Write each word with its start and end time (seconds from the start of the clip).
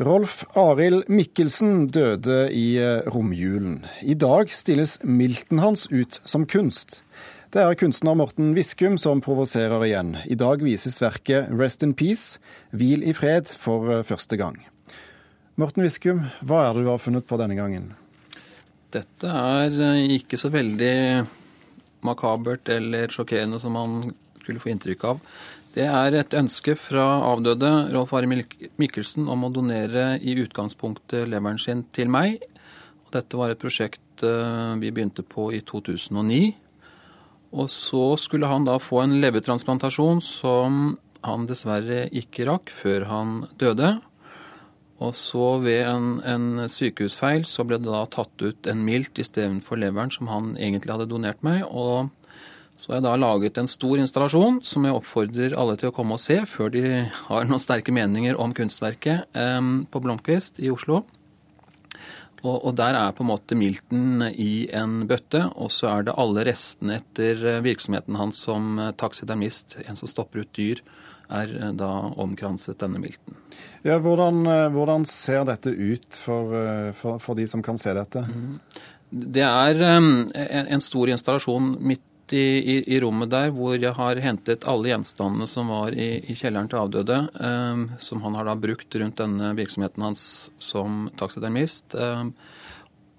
Rolf 0.00 0.46
Arild 0.56 1.10
Mikkelsen 1.12 1.90
døde 1.92 2.46
i 2.56 2.78
eh, 2.80 3.02
romjulen. 3.12 3.82
I 4.00 4.14
dag 4.16 4.48
stilles 4.48 4.94
milten 5.04 5.60
hans 5.60 5.90
ut 5.92 6.22
som 6.24 6.46
kunst. 6.48 7.02
Det 7.52 7.60
er 7.60 7.76
kunstner 7.76 8.16
Morten 8.16 8.54
Viskum 8.56 8.96
som 8.96 9.20
provoserer 9.20 9.84
igjen. 9.84 10.14
I 10.24 10.38
dag 10.40 10.64
vises 10.64 10.96
verket 11.02 11.52
'Rest 11.52 11.84
in 11.84 11.92
Peace', 11.92 12.40
hvil 12.72 13.04
i 13.04 13.12
fred, 13.12 13.52
for 13.52 13.92
eh, 13.92 14.02
første 14.02 14.40
gang. 14.40 14.56
Morten 15.60 15.84
Viskum, 15.84 16.24
hva 16.40 16.62
er 16.70 16.78
det 16.78 16.86
du 16.86 16.90
har 16.94 17.04
funnet 17.04 17.28
på 17.28 17.36
denne 17.36 17.60
gangen? 17.60 17.92
Dette 18.96 19.28
er 19.28 19.76
eh, 19.84 20.16
ikke 20.16 20.40
så 20.40 20.48
veldig 20.48 20.96
makabert 22.08 22.72
eller 22.72 23.12
sjokkerende 23.12 23.60
som 23.60 23.76
man 23.76 24.14
skulle 24.40 24.64
få 24.64 24.72
inntrykk 24.72 25.04
av. 25.12 25.20
Det 25.70 25.84
er 25.86 26.16
et 26.18 26.34
ønske 26.34 26.74
fra 26.74 27.04
avdøde 27.28 27.68
Rolf 27.94 28.10
Are 28.18 28.26
Mikkelsen 28.26 29.28
om 29.30 29.44
å 29.46 29.52
donere 29.54 30.16
i 30.18 30.34
utgangspunktet 30.42 31.28
leveren 31.30 31.60
sin 31.62 31.84
til 31.94 32.10
meg. 32.10 32.40
Dette 33.14 33.38
var 33.38 33.52
et 33.52 33.60
prosjekt 33.62 34.24
eh, 34.26 34.74
vi 34.82 34.90
begynte 34.90 35.22
på 35.22 35.52
i 35.54 35.60
2009. 35.62 36.40
Og 37.54 37.70
så 37.70 38.02
skulle 38.18 38.50
han 38.50 38.66
da 38.66 38.80
få 38.82 39.04
en 39.04 39.16
levertransplantasjon 39.22 40.18
som 40.26 40.96
han 41.22 41.46
dessverre 41.46 42.08
ikke 42.18 42.50
rakk 42.50 42.74
før 42.74 43.06
han 43.06 43.34
døde. 43.62 43.94
Og 45.00 45.14
så 45.14 45.52
ved 45.62 45.84
en, 45.86 46.12
en 46.26 46.66
sykehusfeil 46.66 47.46
så 47.46 47.62
ble 47.66 47.78
det 47.78 47.94
da 47.94 48.02
tatt 48.10 48.42
ut 48.42 48.66
en 48.70 48.82
milt 48.86 49.22
istedenfor 49.22 49.78
leveren 49.78 50.10
som 50.10 50.34
han 50.34 50.56
egentlig 50.58 50.96
hadde 50.96 51.12
donert 51.14 51.46
meg. 51.46 51.62
og 51.70 52.10
så 52.80 52.94
jeg 52.94 52.94
har 52.94 53.02
jeg 53.02 53.04
da 53.04 53.16
laget 53.20 53.58
en 53.60 53.68
stor 53.68 54.00
installasjon 54.00 54.62
som 54.64 54.86
jeg 54.86 54.96
oppfordrer 54.96 55.52
alle 55.60 55.76
til 55.76 55.90
å 55.90 55.92
komme 55.92 56.16
og 56.16 56.22
se 56.22 56.38
før 56.48 56.70
de 56.72 56.84
har 57.26 57.48
noen 57.48 57.60
sterke 57.60 57.92
meninger 57.92 58.38
om 58.40 58.54
kunstverket 58.56 59.36
på 59.36 60.00
Blomkvist 60.00 60.62
i 60.64 60.70
Oslo. 60.72 61.02
Og, 62.40 62.70
der 62.72 62.96
er 62.96 63.12
på 63.12 63.20
en 63.20 63.28
måte 63.28 63.56
Milton 63.58 64.24
i 64.30 64.64
en 64.72 65.02
bøtte, 65.04 65.42
og 65.60 65.68
så 65.74 65.90
er 65.90 66.06
det 66.06 66.16
alle 66.16 66.46
restene 66.48 66.96
etter 66.96 67.42
eh, 67.44 67.58
virksomheten 67.60 68.16
hans 68.16 68.38
som 68.46 68.78
taksidermist, 68.96 69.74
taxidermist, 69.74 69.90
en 69.90 70.00
som 70.00 70.08
stopper 70.08 70.46
ut 70.46 70.52
dyr, 70.56 70.80
er 71.28 71.52
eh, 71.52 71.74
da 71.76 71.90
omkranset 72.16 72.80
denne 72.80 73.02
Milton. 73.02 73.36
Ja, 73.84 73.98
hvordan, 74.00 74.40
hvordan 74.72 75.04
ser 75.04 75.44
dette 75.52 75.68
ut 75.68 76.16
for, 76.16 76.56
for, 76.96 77.20
for, 77.20 77.36
de 77.36 77.44
som 77.44 77.60
kan 77.60 77.76
se 77.76 77.92
dette? 77.92 78.24
Mm. 78.24 78.56
Det 79.36 79.44
er 79.44 79.84
en, 79.90 80.30
en 80.32 80.80
stor 80.80 81.12
installasjon 81.12 81.74
midt 81.84 82.06
i, 82.36 82.46
i, 82.58 82.76
i, 82.94 83.00
rommet 83.02 83.30
der 83.32 83.50
hvor 83.54 83.74
jeg 83.74 83.92
har 83.96 84.20
hentet 84.22 84.66
alle 84.68 84.92
gjenstandene 84.92 85.48
som 85.50 85.70
var 85.72 85.94
i, 85.96 86.12
i 86.30 86.36
kjelleren 86.38 86.70
til 86.70 86.80
avdøde, 86.82 87.18
eh, 87.40 87.84
som 88.02 88.22
han 88.24 88.38
har 88.38 88.48
da 88.48 88.56
brukt 88.58 88.96
rundt 89.00 89.20
denne 89.20 89.52
virksomheten 89.58 90.06
hans 90.06 90.22
som 90.62 91.08
taxidermist. 91.20 91.94
Eh, 91.94 92.24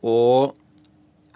og 0.01 0.57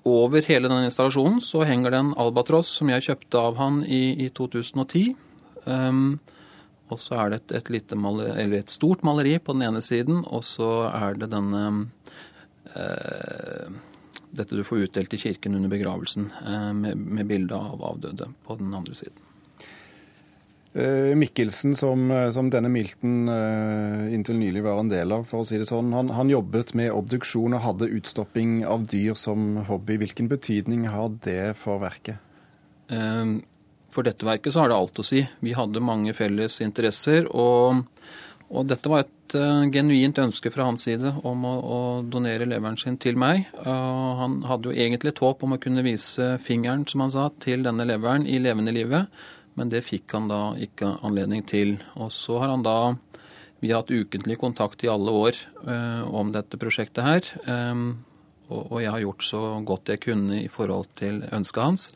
over 0.06 0.46
hele 0.46 0.70
denne 0.70 0.86
installasjonen 0.86 1.42
så 1.42 1.64
henger 1.66 1.94
det 1.94 2.02
en 2.03 2.14
albatross 2.22 2.76
som 2.78 2.92
jeg 2.94 3.08
kjøpte 3.08 3.42
av 3.42 3.58
han 3.58 3.81
i, 3.90 4.30
2010. 4.38 5.16
Um, 5.66 6.20
eh, 6.20 6.31
og 6.94 7.02
så 7.02 7.18
er 7.18 7.34
det 7.34 7.40
et, 7.58 7.72
et, 7.73 7.96
maleri, 7.98 8.59
et 8.59 8.70
stort 8.70 9.02
maleri 9.02 9.40
på 9.42 9.56
den 9.58 9.66
ene 9.66 9.81
siden, 9.81 10.22
og 10.30 10.44
så 10.46 10.86
er 10.92 11.18
det 11.18 11.31
denne 11.31 11.64
uh, 12.76 13.72
dette 14.36 14.58
du 14.58 14.64
får 14.64 14.88
utdelt 14.88 15.14
i 15.14 15.19
kirken 15.19 15.55
under 15.55 15.72
begravelsen, 15.72 16.31
eh, 16.45 16.73
med, 16.73 16.97
med 16.97 17.30
bilde 17.30 17.55
av 17.55 17.83
avdøde 17.83 18.30
på 18.45 18.58
den 18.59 18.73
andre 18.75 18.95
siden. 18.97 19.22
Eh, 20.75 21.14
Mikkelsen, 21.16 21.75
som, 21.75 22.09
eh, 22.11 22.30
som, 22.36 22.50
denne 22.52 22.69
milten 22.72 23.30
inntil 24.11 24.39
nylig 24.41 24.66
var 24.66 24.81
en 24.81 24.91
del 24.91 25.16
av, 25.16 25.23
for 25.30 25.44
å 25.44 25.47
si 25.47 25.59
det 25.61 25.69
sånn, 25.69 25.94
han, 25.95 26.11
han, 26.17 26.31
jobbet 26.31 26.75
med 26.75 26.91
obduksjon 26.91 27.56
og 27.56 27.63
hadde 27.63 27.91
utstopping 27.95 28.59
av 28.67 28.88
dyr 28.91 29.16
som 29.19 29.63
hobby. 29.69 30.00
Hvilken 30.03 30.30
betydning 30.31 30.89
har 30.91 31.16
det 31.23 31.56
for 31.59 31.80
verket? 31.83 32.19
For 33.96 34.06
dette 34.06 34.28
verket 34.28 34.53
så 34.53 34.62
har 34.62 34.69
det 34.69 34.78
alt 34.78 35.00
å 35.00 35.06
si. 35.07 35.23
Vi 35.41 35.56
hadde 35.57 35.81
mange 35.81 36.13
felles 36.13 36.59
interesser. 36.62 37.25
og 37.31 37.85
og 38.53 38.67
dette 38.69 38.90
var 38.91 39.06
et 39.06 39.15
uh, 39.34 39.66
genuint 39.74 40.19
ønske 40.22 40.52
fra 40.53 40.68
hans 40.68 40.86
side 40.86 41.16
om 41.25 41.46
å, 41.47 41.53
å 41.58 41.80
donere 42.06 42.46
leveren 42.46 42.78
sin 42.78 43.00
til 43.02 43.18
meg. 43.18 43.47
Uh, 43.58 44.19
han 44.22 44.38
hadde 44.46 44.69
jo 44.69 44.75
egentlig 44.75 45.16
et 45.16 45.22
håp 45.24 45.46
om 45.47 45.56
å 45.56 45.62
kunne 45.62 45.84
vise 45.86 46.36
fingeren, 46.46 46.86
som 46.86 47.02
han 47.06 47.13
sa, 47.13 47.30
til 47.41 47.66
denne 47.66 47.88
leveren 47.88 48.28
i 48.30 48.38
levende 48.44 48.75
livet, 48.75 49.09
men 49.56 49.72
det 49.72 49.85
fikk 49.88 50.14
han 50.14 50.30
da 50.30 50.41
ikke 50.62 50.97
anledning 51.08 51.46
til. 51.47 51.78
Og 51.96 52.12
så 52.14 52.41
har 52.44 52.53
han 52.53 52.66
da 52.66 52.96
Vi 53.64 53.72
har 53.72 53.81
hatt 53.81 53.90
ukentlig 53.90 54.35
kontakt 54.38 54.84
i 54.84 54.90
alle 54.91 55.09
år 55.16 55.38
uh, 55.66 56.03
om 56.14 56.30
dette 56.35 56.59
prosjektet 56.62 57.02
her. 57.02 57.30
Um, 57.47 58.03
og, 58.50 58.62
og, 58.68 58.78
jeg 58.84 58.91
har 58.91 59.02
gjort 59.02 59.25
så 59.25 59.41
godt 59.66 59.90
jeg 59.90 60.03
kunne 60.03 60.44
i 60.44 60.50
forhold 60.52 60.91
til 61.00 61.24
ønsket 61.34 61.64
hans, 61.64 61.90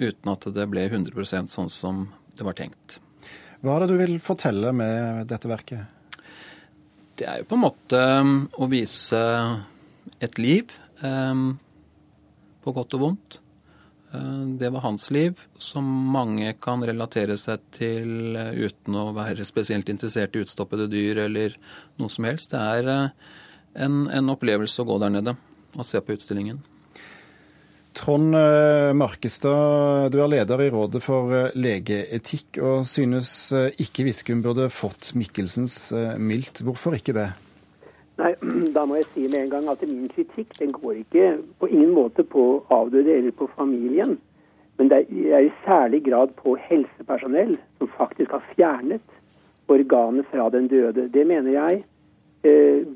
uten 0.00 0.32
at 0.32 0.46
det 0.54 0.68
ble 0.70 0.86
100% 0.88 1.50
sånn 1.50 1.68
som 1.68 2.06
det 2.38 2.46
var 2.46 2.56
tenkt. 2.56 3.00
Hva 3.60 3.74
er 3.74 3.84
det 3.84 3.90
du 3.90 3.98
vil 4.00 4.20
fortelle 4.24 4.72
med 4.72 5.26
dette 5.28 5.50
verket? 5.50 5.99
Det 7.20 7.26
er 7.28 7.42
jo 7.42 7.50
på 7.50 7.58
en 7.58 7.64
måte 7.66 7.98
um, 8.22 8.36
å 8.56 8.66
vise 8.70 9.20
et 10.24 10.38
liv, 10.40 10.70
um, 11.04 11.52
på 12.64 12.72
godt 12.76 12.96
og 12.96 13.02
vondt. 13.02 13.36
Uh, 14.14 14.56
det 14.60 14.70
var 14.72 14.86
hans 14.86 15.10
liv, 15.12 15.42
som 15.60 15.84
mange 15.84 16.54
kan 16.64 16.80
relatere 16.80 17.36
seg 17.40 17.60
til 17.76 18.38
uh, 18.40 18.56
uten 18.56 18.96
å 18.96 19.10
være 19.16 19.44
spesielt 19.44 19.92
interessert 19.92 20.32
i 20.32 20.46
utstoppede 20.46 20.88
dyr 20.88 21.26
eller 21.26 21.58
noe 22.00 22.08
som 22.08 22.24
helst. 22.24 22.56
Det 22.56 22.64
er 22.80 22.88
uh, 22.88 23.36
en, 23.76 24.06
en 24.08 24.32
opplevelse 24.32 24.80
å 24.80 24.88
gå 24.88 24.96
der 25.04 25.12
nede 25.20 25.36
og 25.76 25.84
se 25.86 26.00
på 26.00 26.16
utstillingen. 26.16 26.64
Trond 28.00 28.34
eh, 28.34 28.94
Markestad, 28.96 30.08
du 30.12 30.22
er 30.22 30.30
leder 30.32 30.62
i 30.64 30.70
Rådet 30.72 31.02
for 31.04 31.34
eh, 31.36 31.50
legeetikk, 31.52 32.56
og 32.64 32.86
synes 32.88 33.28
eh, 33.52 33.68
ikke 33.82 34.06
Viskum 34.06 34.40
burde 34.40 34.70
fått 34.72 35.10
Mikkelsens 35.20 35.92
mildt. 36.16 36.62
Hvorfor 36.64 36.96
ikke 36.96 37.12
det? 37.18 37.26
Nei, 38.22 38.32
Da 38.76 38.86
må 38.88 38.96
jeg 38.96 39.10
si 39.12 39.26
med 39.26 39.42
en 39.42 39.52
gang 39.52 39.68
at 39.68 39.84
min 39.84 40.08
kritikk 40.14 40.56
den 40.56 40.72
går 40.72 41.02
ikke 41.02 41.28
på 41.60 41.68
ingen 41.68 41.92
måte 41.98 42.24
på 42.24 42.46
avdøde 42.72 43.18
eller 43.18 43.36
på 43.36 43.50
familien. 43.58 44.16
Men 44.80 44.88
det 44.88 45.04
er 45.04 45.44
i 45.44 45.52
særlig 45.66 46.06
grad 46.08 46.32
på 46.40 46.56
helsepersonell 46.70 47.58
som 47.76 47.94
faktisk 47.98 48.32
har 48.32 48.44
fjernet 48.54 49.16
organet 49.68 50.24
fra 50.32 50.48
den 50.48 50.72
døde. 50.72 51.10
Det 51.12 51.28
mener 51.28 51.52
jeg 51.52 51.82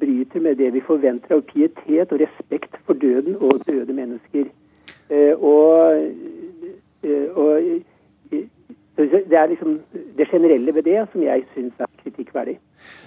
bryter 0.00 0.40
med 0.40 0.56
det 0.56 0.70
vi 0.72 0.80
forventer 0.80 1.36
av 1.36 1.42
pietet 1.44 2.08
og 2.08 2.22
respekt 2.22 2.78
for 2.86 2.96
døden 2.96 3.36
og 3.36 3.60
døde 3.68 3.92
mennesker. 3.92 4.48
Eh, 5.14 5.34
og, 5.38 6.04
eh, 7.04 7.26
og 7.38 7.82
det 8.96 9.38
er 9.38 9.46
liksom 9.50 9.80
det 10.18 10.28
generelle 10.30 10.74
ved 10.74 10.82
det 10.86 11.00
som 11.12 11.22
jeg 11.22 11.44
syns 11.54 11.82
er 11.82 11.90
kritikkverdig. 12.02 12.58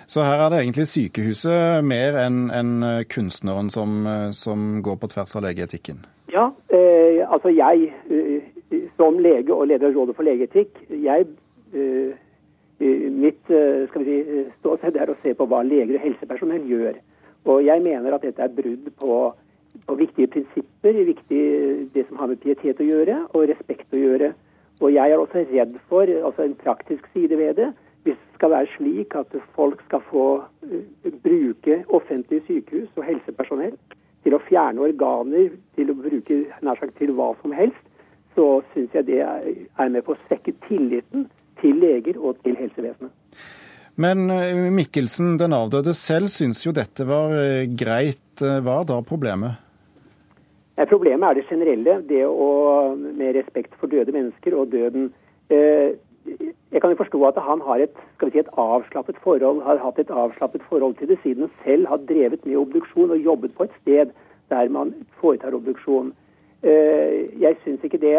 Så 0.07 0.23
her 0.23 0.41
er 0.45 0.50
det 0.50 0.59
egentlig 0.59 0.88
sykehuset 0.88 1.84
mer 1.84 2.18
enn 2.25 2.50
en 2.51 2.73
kunstneren 3.12 3.69
som, 3.69 4.03
som, 4.31 4.81
går 4.84 4.95
på 5.01 5.09
tvers 5.13 5.35
av 5.35 5.45
legeetikken? 5.47 6.03
Ja, 6.31 6.50
eh, 6.75 7.23
altså 7.31 7.50
jeg 7.56 7.91
eh, 8.12 8.81
som 8.97 9.19
lege 9.19 9.56
og 9.56 9.68
leder 9.68 9.88
av 9.88 9.95
Rådet 9.95 10.16
for 10.16 10.28
legeetikk, 10.28 10.79
jeg 10.91 11.28
eh, 11.74 12.24
Mitt 12.78 13.47
skal 13.50 14.03
vi 14.06 14.19
si, 14.22 14.41
ståsted 14.59 15.00
er 15.01 15.09
å 15.09 15.16
se 15.24 15.31
på 15.34 15.47
hva 15.50 15.63
leger 15.66 15.95
og 15.97 16.03
helsepersonell 16.03 16.68
gjør. 16.69 17.00
Og 17.50 17.63
jeg 17.66 17.81
mener 17.81 18.13
at 18.13 18.22
dette 18.28 18.44
er 18.44 18.53
brudd 18.53 18.91
på 19.01 19.16
på 19.86 19.96
viktige 20.00 20.32
prinsipper, 20.34 21.00
viktig, 21.12 21.44
det 21.94 22.08
som 22.08 22.20
har 22.22 22.32
med 22.32 22.42
pietet 22.42 22.82
å 22.82 22.88
gjøre, 22.88 23.22
og 23.34 23.50
respekt 23.52 23.94
å 23.94 24.02
gjøre. 24.02 24.34
Og 24.82 24.94
jeg 24.94 25.12
er 25.12 25.20
også 25.20 25.44
redd 25.52 25.76
for 25.90 26.10
altså 26.30 26.46
en 26.46 26.58
praktisk 26.62 27.08
side 27.14 27.38
ved 27.38 27.58
det. 27.58 27.72
Hvis 28.06 28.18
det 28.18 28.38
skal 28.38 28.54
være 28.54 28.70
slik 28.76 29.16
at 29.20 29.34
folk 29.56 29.82
skal 29.88 30.04
få 30.12 30.28
uh, 30.40 31.14
bruke 31.26 31.82
offentlige 31.88 32.46
sykehus 32.48 32.90
og 32.96 33.07
helsepersonell 33.07 33.75
til 34.24 34.38
å 34.38 34.42
fjerne 34.48 34.86
organer, 34.86 35.50
til 35.75 35.92
å 35.92 35.98
bruke 35.98 36.40
nær 36.62 36.80
sagt 36.80 36.98
til 37.01 37.13
hva 37.18 37.34
som 37.42 37.56
helst, 37.57 37.84
så 38.38 38.62
syns 38.74 38.94
jeg 38.94 39.10
det 39.10 39.22
er 39.25 39.90
med 39.90 40.06
på 40.06 40.13
å 40.13 40.19
svekke 40.28 40.54
tilliten 40.68 41.25
til 41.62 41.80
leger 41.81 42.19
og 42.22 42.38
til 42.46 42.57
helsevesenet. 42.60 43.12
Men 43.98 44.28
uh, 44.30 44.68
Mikkelsen, 44.78 45.40
den 45.42 45.57
avdøde 45.57 45.96
selv, 45.98 46.30
syns 46.30 46.62
jo 46.68 46.75
dette 46.75 47.07
var 47.10 47.34
uh, 47.34 47.66
greit. 47.66 48.22
Hva 48.38 48.84
er 48.84 48.92
da 48.94 49.01
problemet? 49.01 49.67
Problemet 50.85 51.25
er 51.25 51.33
det 51.39 51.47
generelle, 51.50 52.01
det 52.06 52.25
å 52.29 52.94
med 52.94 53.33
respekt 53.33 53.74
for 53.81 53.89
døde 53.89 54.13
mennesker 54.13 54.53
og 54.53 54.69
døden. 54.69 55.09
Eh, 55.50 55.97
jeg 56.71 56.81
kan 56.83 56.91
jo 56.91 57.00
forstå 57.00 57.21
at 57.25 57.39
han 57.41 57.63
har 57.65 57.81
et, 57.81 57.97
si, 58.21 58.38
et 58.38 58.51
avslappet 58.62 59.18
forhold, 59.24 59.63
har 59.65 59.81
hatt 59.81 59.97
et 59.97 60.12
avslappet 60.12 60.62
forhold 60.69 60.94
til 61.00 61.09
det, 61.09 61.18
siden 61.24 61.47
han 61.47 61.53
selv 61.63 61.89
har 61.89 62.03
drevet 62.06 62.45
med 62.45 62.59
obduksjon 62.62 63.15
og 63.15 63.25
jobbet 63.25 63.56
på 63.57 63.65
et 63.65 63.77
sted 63.81 64.13
der 64.53 64.69
man 64.69 64.94
foretar 65.18 65.57
obduksjon. 65.57 66.13
Eh, 66.62 67.25
jeg 67.41 67.57
syns 67.63 67.81
ikke 67.85 68.01
det 68.01 68.15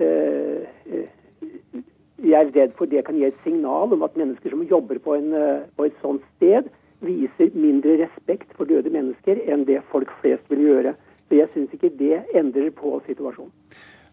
eh, 0.00 1.08
Jeg 2.24 2.40
er 2.40 2.52
redd 2.52 2.76
for 2.76 2.88
det 2.88 3.04
kan 3.04 3.16
gi 3.16 3.26
et 3.28 3.40
signal 3.44 3.92
om 3.92 4.04
at 4.04 4.16
mennesker 4.16 4.52
som 4.52 4.62
jobber 4.68 5.00
på, 5.00 5.16
en, 5.16 5.32
på 5.76 5.88
et 5.88 5.96
sånt 6.02 6.22
sted, 6.36 6.68
viser 7.04 7.52
mindre 7.56 7.96
respekt 8.04 8.52
for 8.56 8.68
døde 8.68 8.92
mennesker 8.92 9.40
enn 9.48 9.64
det 9.68 9.80
folk 9.90 10.12
flest 10.20 10.44
vil 10.52 10.64
gjøre. 10.68 10.94
Så 11.28 11.38
jeg 11.40 11.50
syns 11.54 11.74
ikke 11.76 11.90
det 11.98 12.22
endrer 12.36 12.70
på 12.76 12.98
situasjonen. 13.08 13.52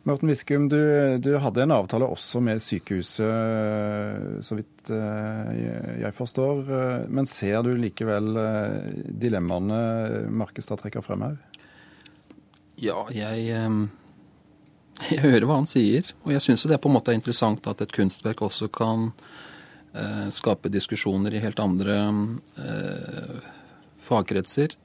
Morten 0.07 0.31
Viskum, 0.31 0.65
du, 0.71 0.79
du, 1.21 1.35
hadde 1.37 1.61
en 1.61 1.75
avtale 1.75 2.07
også 2.09 2.39
med 2.41 2.57
sykehuset, 2.63 4.41
så 4.41 4.55
vidt 4.57 4.89
jeg 4.89 6.09
forstår. 6.17 6.63
Men 7.05 7.29
ser 7.29 7.61
du 7.67 7.75
likevel 7.77 8.31
dilemmaene 9.21 9.77
Markestad 10.33 10.81
trekker 10.81 11.05
frem 11.05 11.21
her? 11.27 11.37
Ja, 12.81 13.03
jeg, 13.13 13.45
jeg 15.13 15.21
hører 15.21 15.45
hva 15.45 15.59
han 15.59 15.69
sier. 15.69 16.09
Og 16.25 16.33
jeg 16.33 16.47
syns 16.47 16.65
det 16.65 16.79
er 16.79 16.81
på 16.81 16.89
en 16.89 16.97
måte 16.97 17.13
interessant 17.13 17.69
at 17.69 17.85
et 17.85 17.93
kunstverk 17.93 18.41
også 18.49 18.71
kan 18.73 19.11
Eh, 19.93 20.29
skape 20.29 20.69
diskusjoner 20.71 21.33
i 21.35 21.41
helt 21.43 21.59
andre 21.59 21.97
eh, 22.63 23.39
fagkretser. 24.07 24.77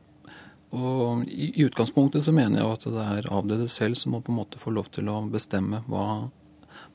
Og 0.75 1.23
i, 1.31 1.53
i, 1.53 1.65
utgangspunktet 1.67 2.25
så 2.27 2.35
mener 2.35 2.61
jeg 2.61 2.73
at 2.73 2.87
det 2.91 3.05
er 3.05 3.29
avdøde 3.33 3.69
selv 3.71 3.99
som 3.99 4.17
må 4.17 4.23
på 4.25 4.33
en 4.33 4.41
måte 4.41 4.59
få 4.59 4.73
lov 4.75 4.91
til 4.95 5.09
å 5.13 5.21
bestemme 5.31 5.83
hva, 5.87 6.27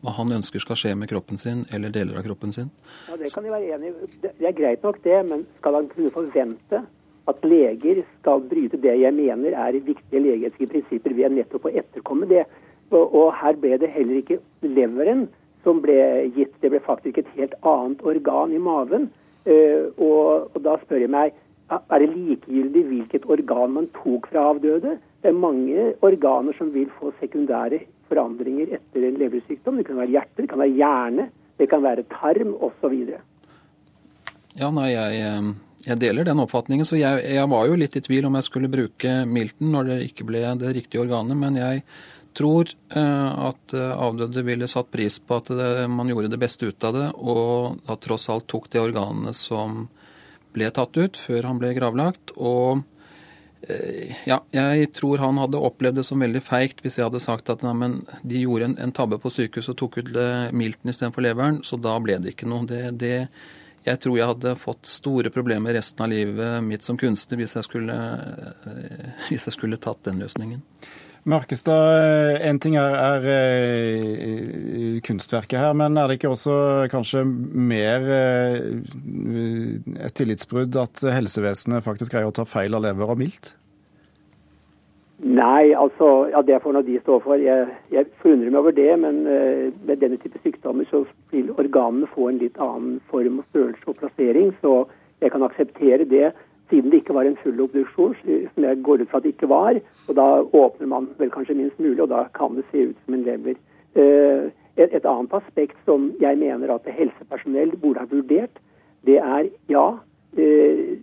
hva 0.03 0.15
han 0.17 0.33
ønsker 0.39 0.63
skal 0.63 0.79
skje 0.79 0.95
med 0.99 1.11
kroppen 1.11 1.39
sin, 1.39 1.63
eller 1.71 1.93
deler 1.93 2.19
av 2.19 2.25
kroppen 2.27 2.51
sin. 2.55 2.71
Ja, 3.07 3.17
Det 3.17 3.31
kan 3.33 3.47
jeg 3.47 3.55
være 3.55 3.77
enig 3.77 3.93
i. 3.93 4.09
Det 4.27 4.49
er 4.49 4.57
greit 4.57 4.83
nok 4.83 4.99
det, 5.05 5.21
men 5.29 5.45
skal 5.59 5.79
han 5.79 5.87
kunne 5.93 6.11
forvente 6.13 6.83
at 7.29 7.45
leger 7.45 8.01
skal 8.19 8.43
bryte 8.49 8.79
det 8.81 8.97
jeg 8.97 9.13
mener 9.13 9.55
er 9.55 9.77
viktige 9.77 10.23
legeetiske 10.23 10.71
prinsipper 10.73 11.15
ved 11.15 11.37
nettopp 11.37 11.69
å 11.69 11.75
etterkomme 11.81 12.27
det? 12.27 12.47
Og, 12.91 13.05
og 13.05 13.27
her 13.39 13.55
ble 13.61 13.77
det 13.79 13.91
heller 13.93 14.19
ikke 14.19 14.41
leveren 14.65 15.29
som 15.63 15.81
ble 15.83 15.97
gitt. 16.35 16.53
Det 16.61 16.71
ble 16.73 16.81
faktisk 16.83 17.21
et 17.21 17.29
helt 17.37 17.53
annet 17.61 18.01
organ 18.03 18.53
i 18.53 18.61
maven. 18.61 19.09
Uh, 19.45 19.89
og, 19.97 20.51
og, 20.51 20.59
da 20.61 20.75
spør 20.83 21.01
jeg 21.01 21.13
meg 21.13 21.37
det 21.71 22.09
likegyldig 22.11 22.83
hvilket 22.89 23.25
organ 23.31 23.75
man 23.77 23.87
tok 23.95 24.27
fra 24.31 24.49
avdøde. 24.51 24.97
Det 25.21 25.29
er 25.29 25.37
mange 25.37 25.91
organer 26.03 26.55
som 26.57 26.71
vil 26.73 26.89
få 26.99 27.13
sekundære 27.21 27.83
forandringer 28.11 28.75
etter 28.77 29.07
en 29.07 29.19
leversykdom. 29.21 29.79
Det 29.79 29.87
kan 29.87 29.99
være 30.01 30.15
hjerte, 30.17 30.41
det 30.41 30.49
kan 30.51 30.63
være 30.63 30.77
hjerne, 30.79 31.27
det 31.59 31.67
kan 31.71 31.83
være 31.83 32.07
tarm 32.11 32.55
osv. 32.59 32.95
Ja, 34.59 34.71
nei, 34.75 34.89
jeg, 34.91 35.19
eh, 35.23 35.51
jeg, 35.87 35.99
deler 36.01 36.27
den 36.27 36.43
oppfatningen. 36.43 36.87
Så 36.87 36.99
jeg, 36.99 37.23
jeg, 37.23 37.51
var 37.53 37.69
jo 37.69 37.77
litt 37.79 37.95
i 37.95 38.03
tvil 38.03 38.27
om 38.27 38.35
jeg 38.39 38.49
skulle 38.49 38.71
bruke 38.71 39.21
Milton 39.29 39.71
når 39.75 39.93
det 39.93 40.01
ikke 40.09 40.27
ble 40.27 40.43
det 40.59 40.75
riktige 40.75 41.05
organet. 41.05 41.39
Men 41.39 41.59
jeg 41.61 41.85
tror 42.35 42.67
eh, 42.67 43.31
at 43.47 43.77
eh, 43.77 43.95
avdøde 43.95 44.43
ville 44.47 44.67
satt 44.71 44.91
pris 44.91 45.21
på 45.23 45.39
at 45.39 45.53
man 45.87 46.11
gjorde 46.11 46.33
det 46.33 46.41
beste 46.41 46.67
ut 46.67 46.89
av 46.89 46.99
det, 46.99 47.09
og 47.15 47.81
da 47.87 47.99
tross 48.01 48.27
alt 48.33 48.49
tok 48.51 48.67
de 48.73 48.83
organene 48.83 49.35
som 49.37 49.85
ble 50.55 50.69
tatt 50.73 50.97
ut 50.97 51.19
før 51.19 51.47
han 51.49 51.61
ble 51.61 51.73
gravlagt. 51.77 52.33
Og 52.37 52.81
eh, 53.67 54.11
ja, 54.27 54.41
jeg 54.55 54.91
tror 54.97 55.23
han 55.23 55.39
hadde 55.41 55.61
opplevd 55.61 56.01
det 56.01 56.05
som 56.07 56.21
veldig 56.23 56.43
feigt 56.45 56.83
hvis 56.83 56.99
jeg 56.99 57.07
hadde 57.07 57.23
sagt 57.23 57.51
at 57.53 57.65
nei, 57.65 57.93
de 58.23 58.43
gjorde 58.43 58.71
en, 58.71 58.77
en, 58.81 58.93
tabbe 58.95 59.21
på 59.21 59.33
sykehuset 59.33 59.73
og 59.75 59.81
tok 59.83 60.01
ut 60.01 60.13
milten 60.55 60.93
istedenfor 60.93 61.25
leveren, 61.25 61.61
så 61.67 61.79
da 61.79 61.97
ble 62.03 62.19
det 62.21 62.35
ikke 62.35 62.49
noe. 62.49 62.67
Det, 62.69 62.83
det, 63.01 63.15
jeg 63.85 64.01
tror 64.01 64.17
jeg 64.17 64.31
hadde 64.33 64.57
fått 64.61 64.89
store 64.89 65.31
problemer 65.33 65.73
resten 65.77 66.05
av 66.05 66.11
livet 66.11 66.59
mitt 66.65 66.85
som 66.85 66.99
kunstner 67.01 67.41
hvis 67.41 67.55
jeg 67.57 67.69
skulle, 67.69 68.01
hvis 69.29 69.47
jeg 69.49 69.57
skulle 69.57 69.81
tatt 69.81 70.03
den 70.09 70.21
løsningen. 70.21 70.61
Markestad, 71.29 72.39
en 72.41 72.57
ting 72.59 72.75
er, 72.81 72.95
er, 72.97 73.25
er, 73.29 74.99
kunstverket 75.05 75.59
her, 75.61 75.75
men 75.77 75.99
er 75.99 76.09
det 76.09 76.17
ikke 76.17 76.31
også 76.33 76.55
kanskje 76.89 77.21
mer 77.27 78.07
et 80.01 80.15
tillitsbrudd 80.17 80.79
at 80.81 81.03
helsevesenet 81.13 81.85
faktisk 81.85 82.15
greier 82.15 82.31
å 82.31 82.33
ta 82.33 82.47
feil 82.49 82.73
av 82.73 82.87
lever 82.87 83.13
og 83.13 83.21
mildt? 83.21 83.53
Nei, 85.21 85.69
altså, 85.77 86.31
ja, 86.33 86.41
det 86.41 86.57
får 86.63 86.73
nå 86.73 86.81
de 86.87 86.97
stå 87.03 87.19
for. 87.21 87.37
Jeg, 87.37 87.67
jeg 87.93 88.07
forundrer 88.23 88.49
meg 88.49 88.63
over 88.63 88.73
det, 88.73 88.89
men 89.03 89.19
uh, 89.29 89.67
med 89.85 90.01
denne 90.01 90.17
type 90.17 90.39
sykdommer 90.41 90.87
så 90.89 91.03
vil 91.29 91.51
organene 91.61 92.09
få 92.09 92.31
en 92.31 92.39
litt 92.41 92.57
annen 92.57 92.97
form 93.11 93.37
og 93.43 93.45
størrelse 93.51 93.85
og 93.85 93.99
plassering, 93.99 94.49
så 94.63 94.79
jeg 95.21 95.29
kan 95.29 95.45
akseptere 95.45 96.09
det 96.09 96.31
siden 96.71 96.91
det 96.91 97.01
ikke 97.01 97.15
var 97.15 97.27
en 97.27 97.37
full 97.43 97.59
obduksjon, 97.61 98.15
som 98.53 98.65
jeg 98.65 98.81
går 98.85 99.03
ut 99.03 99.11
fra 99.11 99.19
at 99.19 99.27
det 99.27 99.35
ikke 99.35 99.51
var. 99.51 99.79
Og 100.07 100.17
da 100.17 100.27
åpner 100.41 100.89
man 100.89 101.09
vel 101.19 101.31
kanskje 101.33 101.57
minst 101.59 101.79
mulig, 101.79 102.01
og 102.01 102.09
da 102.09 102.25
kan 102.37 102.55
det 102.57 102.65
se 102.71 102.87
ut 102.89 102.97
som 103.05 103.17
en 103.17 103.25
lever. 103.27 103.59
Eh, 103.95 104.47
et, 104.79 104.93
et 104.95 105.05
annet 105.05 105.33
aspekt 105.35 105.77
som 105.85 106.11
jeg 106.21 106.39
mener 106.39 106.71
at 106.71 106.87
helsepersonell 106.87 107.75
burde 107.81 107.99
ha 107.99 108.07
vurdert, 108.11 108.61
det 109.05 109.17
er 109.19 109.49
ja, 109.69 109.87
eh, 110.37 110.95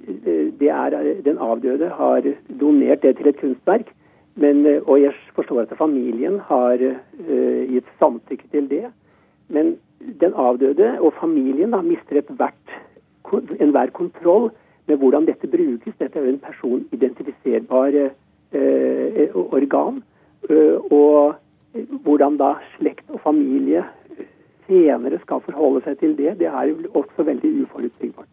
det 0.61 0.70
er 0.73 0.97
den 1.26 1.38
avdøde 1.38 1.91
har 1.99 2.31
donert 2.61 3.03
det 3.03 3.17
til 3.19 3.29
et 3.29 3.41
kunstverk. 3.41 3.93
Men, 4.38 4.65
eh, 4.67 4.81
og 4.87 5.03
jeg 5.03 5.12
forstår 5.37 5.67
at 5.67 5.76
familien 5.79 6.41
har 6.49 6.81
gitt 7.69 7.93
samtykke 8.00 8.49
til 8.53 8.70
det. 8.70 8.87
Men 9.49 9.76
den 10.20 10.32
avdøde 10.35 10.97
og 11.00 11.12
familien 11.20 11.75
da 11.75 11.82
mister 11.82 12.23
enhver 13.61 13.91
kontroll 13.93 14.50
med 14.88 15.00
hvordan 15.00 15.29
dette 15.29 15.50
brukes. 15.50 15.96
Dette 16.00 16.19
er 16.19 16.26
jo 16.26 16.35
en 16.35 16.43
personidentifiserbar 16.43 17.99
eh, 18.00 19.37
organ. 19.37 20.02
Eh, 20.49 20.76
og 20.90 21.37
hvordan 22.05 22.38
da 22.40 22.55
slekt 22.76 23.08
og 23.12 23.20
familie 23.25 23.85
senere 24.69 25.20
skal 25.23 25.40
forholde 25.44 25.85
seg 25.87 26.00
til 26.02 26.17
det, 26.19 26.37
det 26.40 26.50
er 26.50 26.70
jo 26.70 26.90
også 26.99 27.25
veldig 27.29 27.55
uforutsigbart. 27.64 28.29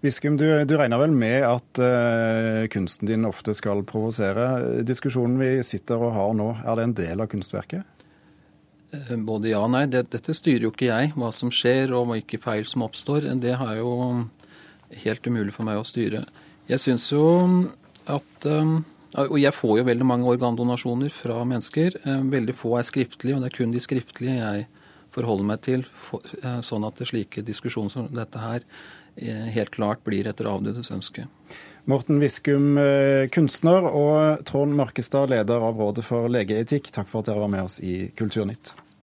Viskum, 0.00 0.36
du, 0.38 0.46
du, 0.62 0.76
regner 0.78 1.00
vel 1.00 1.10
med 1.10 1.42
at 1.42 1.80
uh, 1.82 2.64
kunsten 2.70 3.08
din 3.10 3.26
ofte 3.26 3.50
skal 3.58 3.82
provosere. 3.82 4.82
Diskusjonen 4.86 5.40
vi 5.40 5.50
sitter 5.66 5.98
og 5.98 6.14
har 6.14 6.36
nå, 6.38 6.52
er 6.62 6.78
det 6.78 6.84
en 6.86 6.98
del 7.00 7.24
av 7.24 7.30
kunstverket? 7.32 7.82
Både 9.26 9.50
ja 9.50 9.58
og 9.60 9.72
nei. 9.74 9.84
Dette 9.90 10.32
styrer 10.32 10.68
jo 10.68 10.70
ikke 10.72 10.88
jeg, 10.88 11.10
hva 11.18 11.32
som 11.34 11.50
skjer 11.52 11.90
og 11.96 12.12
hvilke 12.12 12.38
feil 12.40 12.64
som 12.68 12.86
oppstår. 12.86 13.26
Det 13.42 13.58
har 13.60 13.74
jo 13.80 13.90
helt 15.04 15.26
umulig 15.26 15.54
for 15.54 15.68
meg 15.68 15.80
å 15.80 15.86
styre. 15.86 16.24
Jeg 16.68 16.82
syns 16.82 17.08
jo 17.12 17.24
at 18.08 18.48
um, 18.48 18.80
Og 19.16 19.38
jeg 19.40 19.56
får 19.56 19.78
jo 19.78 19.86
veldig 19.88 20.04
mange 20.04 20.28
organdonasjoner 20.28 21.08
fra 21.08 21.40
mennesker. 21.48 21.94
Eh, 22.04 22.24
veldig 22.28 22.52
få 22.54 22.74
er 22.76 22.84
skriftlige, 22.84 23.38
og 23.38 23.40
det 23.40 23.48
er 23.48 23.54
kun 23.56 23.70
de 23.72 23.80
skriftlige 23.80 24.34
jeg 24.36 24.66
forholder 25.14 25.46
meg 25.48 25.62
til, 25.64 25.86
eh, 26.12 26.58
sånn 26.60 26.84
at 26.84 27.00
slike 27.08 27.40
diskusjoner 27.42 27.94
som 27.94 28.10
dette 28.12 28.42
her 28.42 28.60
eh, 29.16 29.48
helt 29.54 29.72
klart 29.72 30.04
blir 30.04 30.28
etter 30.28 30.50
avdødes 30.52 30.92
ønske. 30.92 31.24
Morten 31.88 32.20
Viskum, 32.20 32.76
kunstner, 33.32 33.88
og 33.88 34.44
Trond 34.44 34.76
Markestad, 34.76 35.32
leder 35.32 35.64
av 35.70 35.80
Rådet 35.80 36.04
for 36.04 36.28
legeetikk, 36.28 36.92
takk 36.92 37.08
for 37.08 37.24
at 37.24 37.32
dere 37.32 37.40
var 37.40 37.54
med 37.56 37.64
oss 37.64 37.80
i 37.80 38.10
Kulturnytt. 38.12 38.74